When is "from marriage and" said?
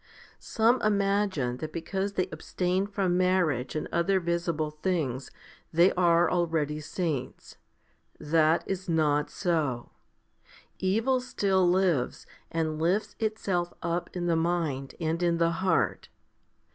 2.87-3.87